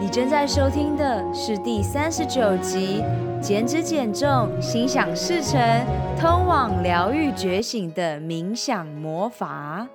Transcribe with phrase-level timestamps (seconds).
[0.00, 3.04] 你正在收听的是第三十九集
[3.40, 5.60] 《减脂减重，心想事成，
[6.18, 9.86] 通往疗愈觉醒的冥想魔法》。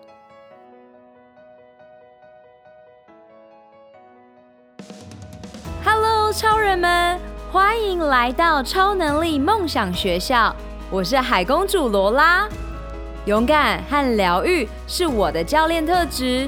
[5.83, 7.19] Hello，超人们，
[7.51, 10.55] 欢迎来到超能力梦想学校。
[10.91, 12.47] 我是海公主罗拉。
[13.25, 16.47] 勇敢和疗愈是我的教练特质。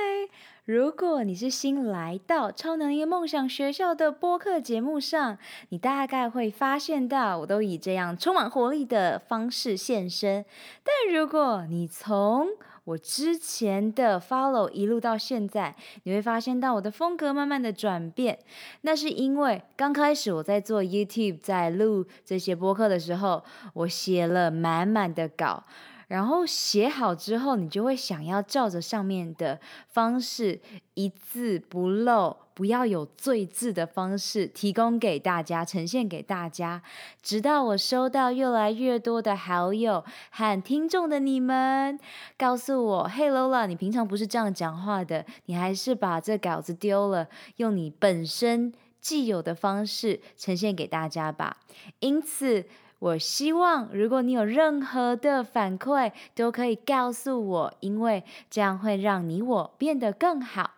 [0.71, 10.45] 如果你是新来到超能力梦想学校的播客节目上，你大概会发现到我都以这样充满活力的方式现身。
[10.81, 12.47] 但如果你从
[12.85, 18.39] 我之前的 follow 一路到现在，你会发现到我的风格慢慢的转变。
[18.79, 25.65] 那是因为刚开始我在做 YouTube，在录这些播客的时候，我写了满满的稿。
[26.11, 30.59] 然后写好之后，你就会想要照着上面的方式，
[30.93, 36.83] 一字不漏，不要有赘字的方式提供给大家，呈现给大家。
[37.21, 41.97] 直到我收到越来越多的好友和听众的你们
[42.37, 51.55] 告诉我：“Hey Lola，你平常不是这样讲话的，你还是把这稿子丢了，用你本身既有的方式呈现给大家吧。”
[52.01, 52.65] 因此。
[53.01, 60.69] 我希望，如果你有任何的反馈，都可以告诉我，因为这样会让你我变得更好。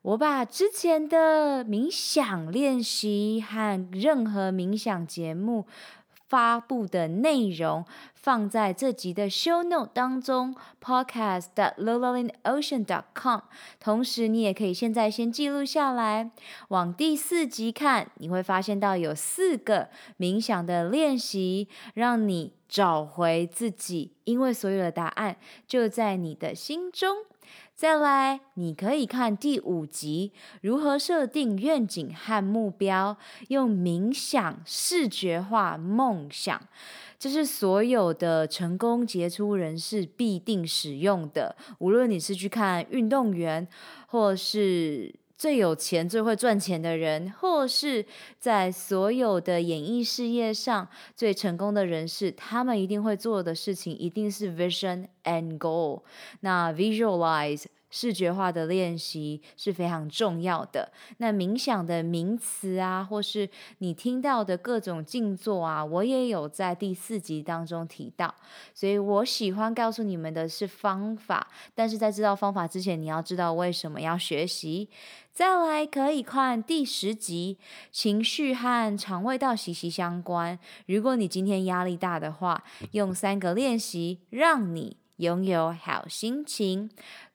[0.00, 5.66] 我把之前的冥想练习和任何冥想节目
[6.26, 7.84] 发布的内容
[8.24, 13.42] 放在这集的 show note 当中，podcast dot lolaintheocean dot com。
[13.78, 16.30] 同时，你也可以现在先记录下来，
[16.68, 25.36] 往第四集看，你会发现到有四个冥想的练习，让你找回自己，因为所有的答案
[25.66, 27.26] 就在你的心中。
[27.74, 30.32] 再来，你可以看第五集，
[30.62, 33.18] 如何设定愿景和目标，
[33.48, 36.62] 用冥想视觉化梦想，
[37.18, 41.56] 这是所有的成功杰出人士必定使用的。
[41.78, 43.66] 无论你是去看运动员，
[44.08, 48.04] 或是最有钱、最会赚钱的人，或是
[48.38, 56.02] 在所有的演艺事业上最成功的人士，他们一定会做的事情，一定是 vision and goal。
[56.40, 57.64] 那 visualize。
[57.96, 60.90] 视觉化的练习是非常重要的。
[61.18, 68.34] 那冥想的名词啊，或是你听到的各种静坐啊，我也有在第四集当中提到。
[68.74, 74.88] 所以我喜欢告诉你们的是方法，但是在知道方法之前，你要知道为什么要学习。
[75.32, 77.58] 再来可以看第十集，
[77.92, 80.58] 情绪和肠胃道息息相关。
[80.86, 86.90] 如果你今天压力大的话，用三个练习让你拥有好心情。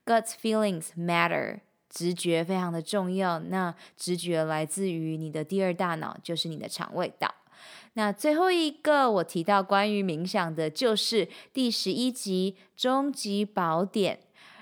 [0.10, 3.38] Gut feelings matter，直觉非常的重要。
[3.38, 7.32] 那直觉来自于你的第二大脑，就是你的肠胃道。
[7.94, 14.16] 那最后一个我提到关于冥想的，就是第十一集《终极宝典》。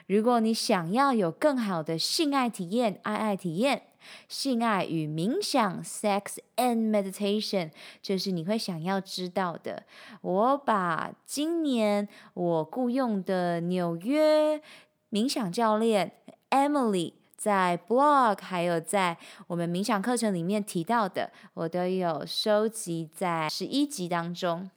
[0.07, 3.83] 如果你想要有更好的性爱体验，爱爱体验，
[4.27, 7.71] 性爱与冥想 （Sex and Meditation）
[8.01, 9.83] 就是你会想要知道的。
[10.21, 14.61] 我把今年我雇佣的纽约。
[15.09, 16.11] 冥想教练
[16.49, 24.69] Emily 在 blog 还有在我们冥想课程里面提到的，我都有收集在十一集当中。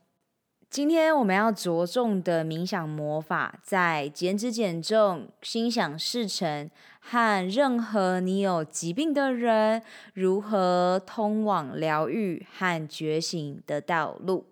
[0.68, 6.70] 今天我们要着重的冥想魔法，在减脂减重、心想事成
[7.00, 9.82] 和任何你有疾病的人，
[10.14, 14.46] 如何通往疗愈和觉醒的道路。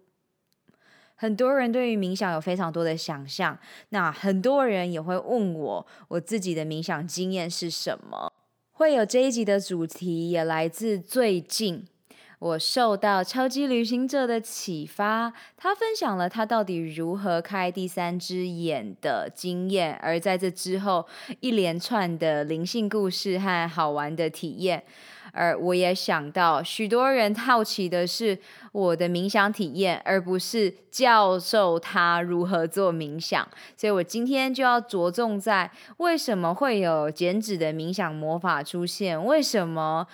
[1.20, 3.58] 很多人对于冥想有非常多的想象，
[3.88, 8.32] 那很多人也会问我，我自己的冥想经验是什么？
[8.70, 11.84] 会有这一集的主题，也来自最近
[12.38, 21.04] 我受到超级旅行者的启发，他分享了他到底如何开第三只眼的经验，而在这之后
[21.40, 24.84] 一连串的灵性故事和好玩的体验。
[25.32, 28.38] 而我也想到，许多人好奇的是
[28.72, 33.46] 我的冥想体验，而不是教授他如何做冥想。
[33.76, 40.06] 所以我今天就要着重在为什么会有减脂的冥想魔法出现，为什么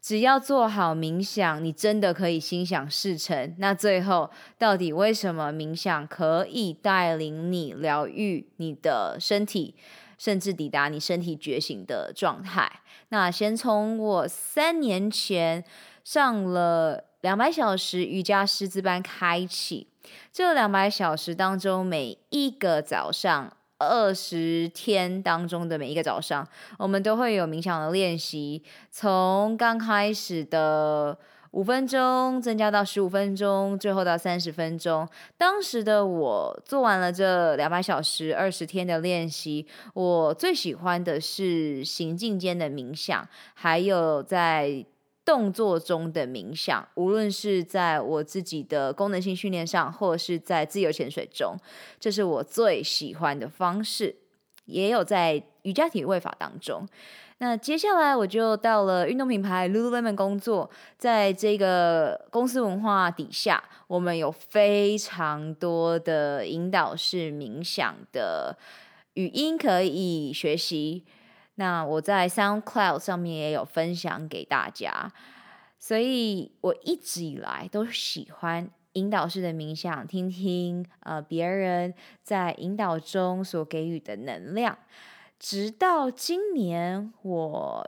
[0.00, 3.54] 只要做好冥想，你真的可以心想事成。
[3.58, 9.74] 那最后，到底为什么冥想可以带领你疗愈你的身体，
[10.24, 12.80] 甚至抵达你身体觉醒的状态？
[13.10, 15.62] 那先从我三年前
[16.02, 19.86] 上了两百小时瑜伽师资班开启。
[20.32, 23.54] 这两百小时当中，每一个早上。
[23.76, 26.48] 二十天当中的每一个早上，
[26.78, 31.18] 我们都会有冥想的练习，从刚开始的
[31.54, 35.08] 五分钟增加到十五分钟，最后到三十分钟。
[35.38, 39.64] 当时的我做完了这两百小时二十天的练习，
[39.94, 44.84] 我最喜欢的是行进间的冥想，还有在。
[45.26, 51.56] 动作中的冥想，无论是在我自己的功能性训练上，或者是在自由潜水中，
[51.98, 54.14] 这是我最喜欢的方式。
[54.66, 56.86] 也有在瑜伽体位法当中。
[57.44, 68.56] 那接下来我就到了运动品牌 Lululemon 工作，在这个公司文化底下，我们有非常多的引导式冥想的
[69.12, 71.04] 语音可以学习。
[71.56, 75.12] 那我在 SoundCloud 上面也有分享给大家，
[75.78, 81.92] 所以我一直以来都喜欢引导式的冥想，听听呃别人
[82.22, 84.78] 在引导中所给予的能量。
[85.46, 87.86] 直到今年，我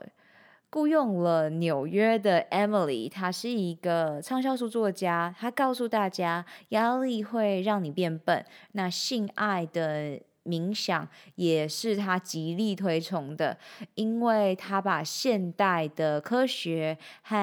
[0.69, 10.21] 雇佣了纽约的 Emily，她是一个畅销书作家，她告诉大家，压力会让你变笨，那性爱的。
[10.47, 13.57] 冥想也是他极力推崇的，
[13.95, 17.35] 因为他把现代的科学和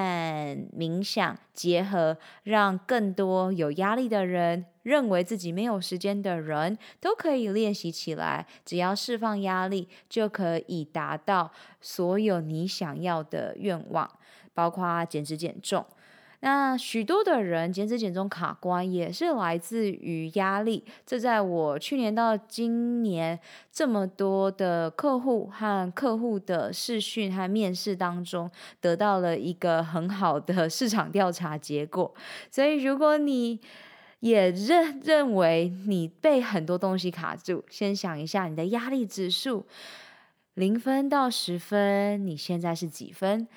[0.77, 8.47] 冥想结合，让更多有压力的人、认为自己没有时间的人都可以练习起来。
[8.65, 14.11] 只要释放压力，就可以达到所有你想要的愿望，
[14.55, 15.85] 包括减脂减重。
[16.45, 20.85] 那许多的人减脂减重卡关，也是来自于压力。
[21.07, 23.41] 这在我去年到今年
[23.73, 32.15] 这么多的客户和客户的试训和面试当中，得到了一个很好的市场调查结果。
[32.51, 33.59] 所以，如果你
[34.21, 39.65] 也认认为你被很多东西卡住，先想一下你的压力指数，
[40.53, 43.49] 零分到十分，你现在是几分？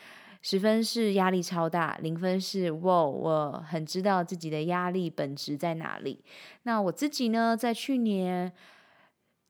[0.50, 6.24] 十分是压力超大，零分是哇，我很知道自己的压力本质在哪里。
[6.64, 8.54] 那我自己呢，在去年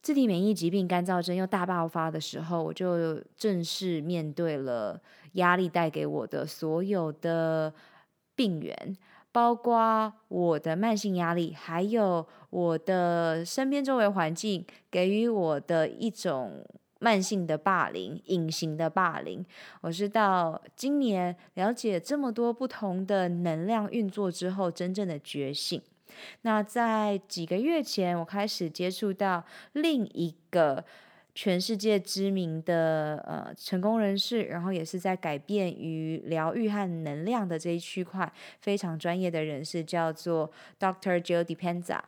[0.01, 4.99] 自体免疫疾病干燥症又大爆发的时候，我就正式面对了
[5.33, 7.71] 压力带给我的所有的
[8.35, 8.97] 病源，
[9.31, 16.65] 包括我的慢性压力，还有我的身边周围环境给予我的一种。
[16.99, 19.45] 慢性的霸凌，隐形的霸凌，
[19.81, 25.81] 我是到今年了解这么多不同的能量运作之后，真正的觉醒。
[26.41, 30.83] 那在几个月前，我开始接触到另一个
[31.35, 41.21] 全世界知名的呃成功人士，然后也是在改变与疗愈和能量的这一区块非常专业的人士，叫做 Dr.
[41.21, 41.99] Joe Dispenza。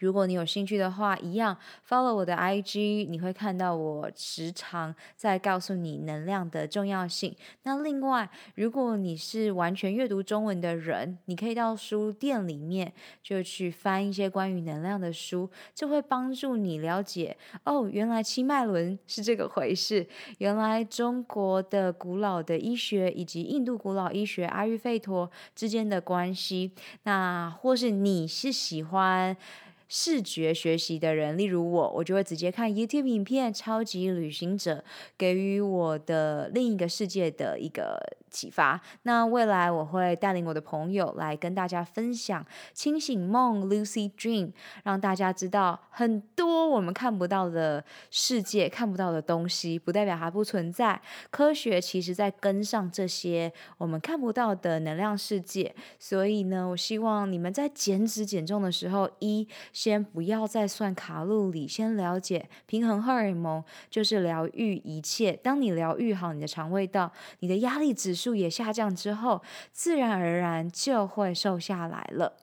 [0.00, 1.56] 如果你有兴趣的话，一样
[1.86, 7.36] follow 我的 IG，你会看到我时常在告诉你能量的重要性。
[7.64, 12.92] 那另外，如果你是完全阅读中文的人，你可以到书店里面
[13.22, 20.06] 就去翻一些关于能量的书，就会帮助你了解哦，原来七脉轮是这个回事，
[20.38, 26.72] 原来中国的古老的医学以及印度古老医学阿育吠陀之间的关系。
[27.02, 29.36] 那或是你是喜欢。
[29.92, 34.76] 视觉学习的人，例如我，我就会直接看 YouTube 影片《超级旅行者》，
[35.18, 38.80] 给予我的另一个世界的一个启发。
[39.02, 44.52] 那未来我会带领我的朋友来跟大家分享清醒梦 （Lucy Dream），
[44.84, 51.00] 让大家知道很多我们看不到的世界、看不到的东西，不代表它不存在。
[51.30, 55.74] 科学其实在跟上这些我们看不到的能量世界。
[55.98, 65.32] 所以呢，我希望你们在减脂减重的时候，一先不要再算卡路里，先了解平衡荷尔蒙就是疗愈一切。
[65.32, 67.10] 当你疗愈好你的肠胃道，
[67.40, 69.40] 你的压力指数也下降之后，
[69.72, 72.36] 自然而然就会瘦下来了。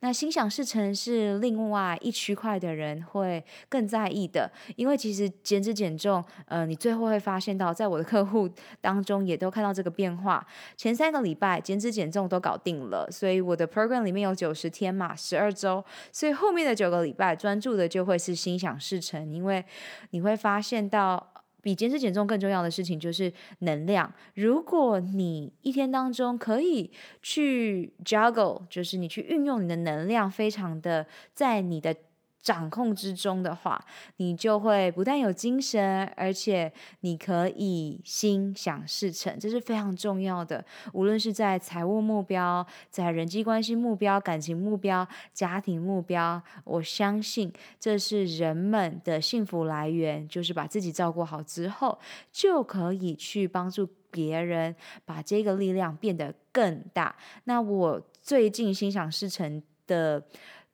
[0.00, 8.50] 那心想事成是另外一区块的人会更在意的，因为其实减脂减重，呃，你最后会发现到，在我的客户
[8.82, 10.44] 当中也都看到这个变化。
[10.76, 19.64] 前三个礼拜减脂减重都搞定了，所以我的 program 里面有九十天嘛，十二周，所以后面的九个礼拜专注的就会是心想事成，因为
[20.10, 21.31] 你会发现到。
[21.62, 24.12] 比减脂减重更重要的事情就是能量。
[24.34, 26.90] 如果你一天当中可以
[27.22, 31.96] 去 juggle，就是你去运用你的能量，非常的在你的。
[32.42, 33.82] 掌控之中的话，
[34.16, 36.70] 你就会不但有精神，而且
[37.00, 40.64] 你可以心想事成，这是非常重要的。
[40.92, 51.96] 无论是在财务目标、在人际关系目标、感情目标、家庭目标，我相信这是人们的幸福来源，就是把自己照顾好之后，
[52.32, 57.14] 就可以去帮助别人，把这个力量变得更大。
[57.44, 60.24] 那我最近心想事成的。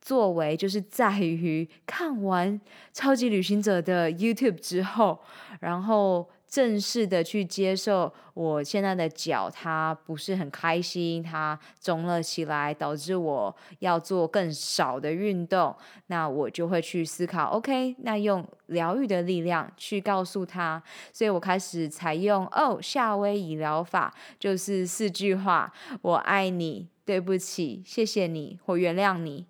[0.01, 2.59] 作为就是在于看完
[2.93, 5.19] 《超级旅行者》的 YouTube 之后，
[5.61, 15.77] 然后正式的去接受我现在的脚，它不是很开心，它肿了起来，导致我要做更少的运动。
[16.07, 29.47] 那我就会去思考，OK，那用疗愈的力量去告诉他，所以我开始采用哦夏威夷疗法，就是四句话：我爱你，对不起，谢谢你，我原谅你。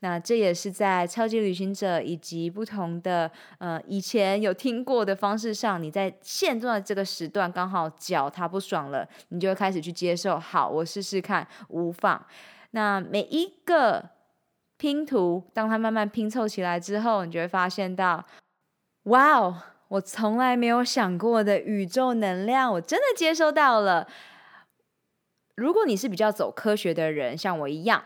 [0.00, 10.38] 那这也是在超级旅行者以及不同的呃以前有听过的方式上，你在现状的这个时段刚好脚它不爽了，你就会开始去接受。
[10.38, 12.24] 好，我试试看，无妨。
[12.70, 14.08] 那每一个
[14.78, 18.24] 拼图，当它慢慢拼凑起来之后，你就会发现到，
[19.02, 19.54] 哇哦，
[19.88, 24.08] 我从来没有想过的宇宙能量，我真的接收到了。
[25.56, 28.02] 如果你是比较走科学的人，像我一样。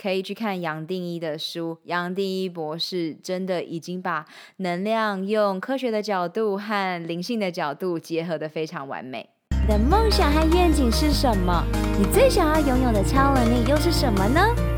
[0.00, 4.24] 可以去看杨定一的书，杨定一博士真的已经把
[4.58, 9.28] 能量用科学的角度和灵性的角度结合的非常完美。
[9.60, 11.64] 你的梦想和愿景是什么？
[11.98, 14.77] 你最想要拥有的超能力又是什么呢？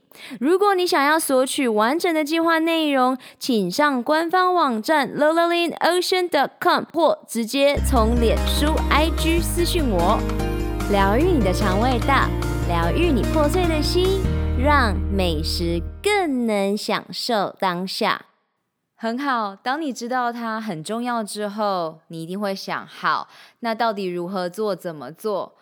[0.39, 6.47] 如果你想要索取完整的计划内容，请上官方网站 l o l a l i n o c e a n c o
[6.73, 10.19] m 或直接从脸书 IG 私讯我。
[10.91, 12.27] 疗愈你的肠胃道，
[12.67, 14.21] 疗愈你破碎的心。
[14.63, 18.25] 让美食更能享受当下，
[18.95, 19.55] 很好。
[19.55, 23.27] 当你知道它很重要之后，你一定会想：好，
[23.61, 24.75] 那到底如何做？
[24.75, 25.55] 怎么做？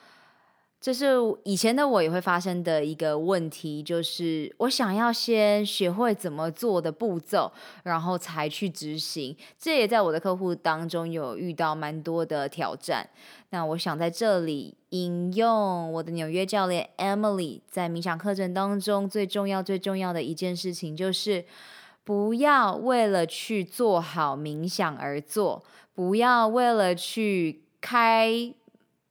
[0.82, 7.52] 这是以前的我也会发生的一个问题，就是我想要先学会怎么做的步骤，
[7.84, 9.36] 然后才去执行。
[9.58, 13.10] 这也在我的客户当中有遇到蛮多的挑战。
[13.50, 21.44] 那我想在这里引用我的纽约教练 Emily 在冥想课程当中最重要、最重要的一件事情，就是
[22.06, 25.62] 不要为了去做好冥想而做，
[25.94, 28.54] 不要为了去开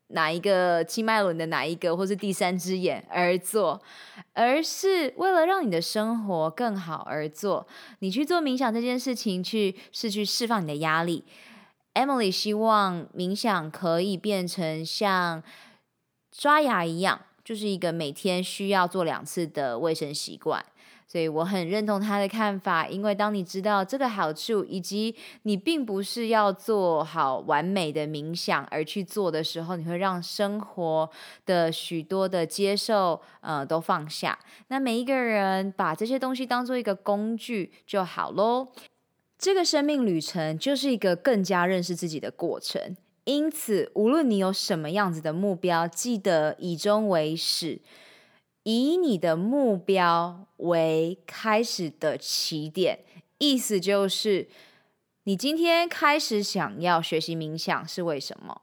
[0.09, 3.81] 哪一个清迈轮的哪一个，或是第三只眼而做，
[4.33, 7.67] 而是为了让你的生活更好而做。
[7.99, 11.25] 你去做冥想这件事情，去是去释放你的压力。
[11.95, 15.43] Emily 希望冥想可以变成像
[16.33, 20.65] 刷牙一样，就是一个每天需要做两次的卫生习惯。
[21.11, 31.09] 所以我很认同他的看法，因为当你知道这个好处，以及你并不是要做好完美的冥想而去做的时候，你会让生活
[31.47, 34.39] 的许多的接受，呃，都放下。
[34.67, 38.69] 那每一个人把这些东西当做一个工具就好喽。
[39.39, 47.81] 这个生命旅程就是一个更加认识自己的过程，因此，无论你有什么样子的目标，记得以终为始，
[48.71, 52.99] 以你的目标为开始的起点。
[53.39, 54.47] 意思就是，
[55.23, 58.61] 你今天开始想要学习冥想是为什么？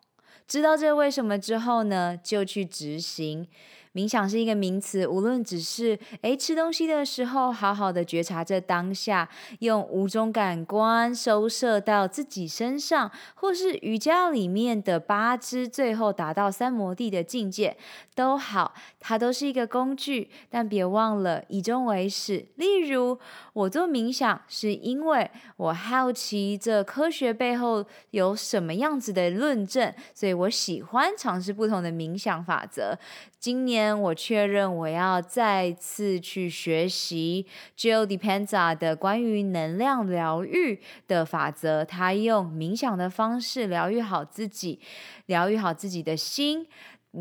[0.47, 3.47] 知道这为什么之后呢，就去执行。
[3.95, 17.77] 冥想是一个名词，无论只是诶吃东西的时候，好好的觉察着当下，用五种感官收摄到自己身上，或是瑜伽里面的八支，最后达到三摩地的境界，
[18.13, 22.45] 都好，它都是一个工具，但别忘了以终为始。
[22.55, 23.17] 例如，
[23.53, 32.99] 我做冥想是因为我好奇这科学背后有什么样子的论证，所以我喜欢尝试不同的冥想法则。
[33.37, 37.45] 今年我确认我要再次去学习
[37.77, 44.79] Joe Dispenza 的关于能量疗愈的法则，他用冥想的方式疗愈好自己，
[45.25, 46.67] 疗愈好自己的心。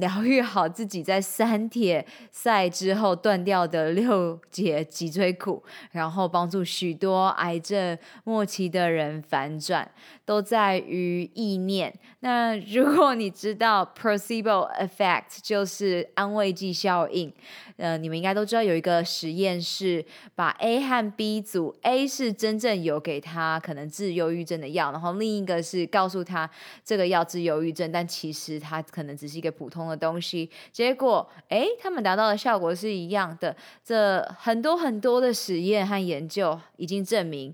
[0.00, 9.88] 疗愈好自己在三铁赛之后断掉的六节脊椎骨，然后帮助许多癌症末期的人反转，
[10.25, 11.93] 都在于意念。
[12.21, 17.33] 那如果你知道 placebo effect，就是安慰剂效应。
[17.76, 20.04] 呃，你们应该都知道有一个实验是
[20.37, 26.49] 把 A 和 B 组，A 是真正有给他可能治忧郁症的药，然后另一个是告诉他
[26.85, 30.49] 这个药治忧郁症，但其实它可能只是一个普通的东西。
[30.71, 33.54] 结果，诶，他们达到的效果是一样的。
[33.85, 37.52] 这很多很多的实验和研究已经证明。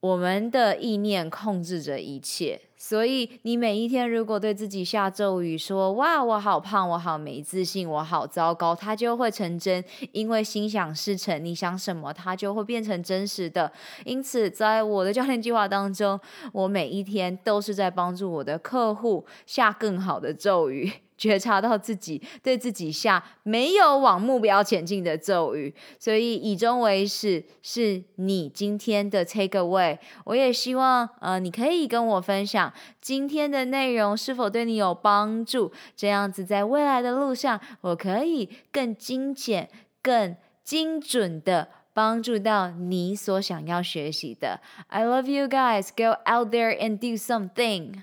[0.00, 13.72] 我们的意念控制着一切，所以你每一天如果对自己下咒语说“哇，我好胖，我好没自信，我好糟糕”，它就会成真，因为心想事成，你想什么，它就会变成真实的。
[14.04, 16.20] 因此，在我的教练计划当中，
[16.52, 20.92] 我每一天都是在帮助我的客户下更好的咒语。
[21.16, 29.98] 觉察到自己对自己下没有往目标前进的咒语，所以以终为始是你今天的 take away。
[30.24, 39.70] 我也希望呃你可以跟我分享今天的内容是否对你有帮助，这样子在未来的路上我可以更精简、
[40.02, 44.60] 更精准的帮助到你所想要学习的。
[44.88, 45.88] I love you guys.
[45.96, 48.02] Go out there and do something.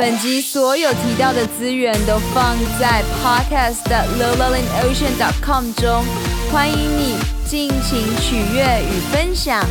[0.00, 6.02] 本集所有提到的资源都放在 podcast 的 lowlevelocean.com 中，
[6.50, 9.62] 欢迎你尽情取悦与分享。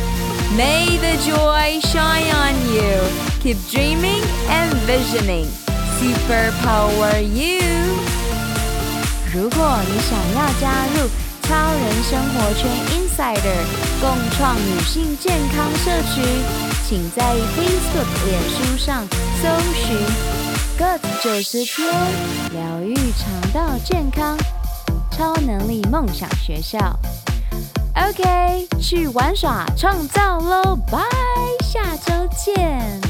[0.56, 3.02] May the joy shine on you.
[3.42, 5.48] Keep dreaming and visioning.
[5.98, 7.58] Superpower you.
[9.34, 11.10] 如果你想要加入
[11.42, 13.64] 超人生活圈 Insider
[14.00, 16.22] 共创女性健康社区。
[16.88, 17.22] 请在
[17.54, 19.06] Facebook、脸书上
[19.42, 19.96] 搜寻
[20.76, 21.88] good 九十天
[22.52, 24.36] 疗愈肠道健康
[25.10, 26.78] 超能力梦想学校。
[27.96, 30.98] Ok 去玩耍创造喽拜
[31.62, 33.09] 下周见。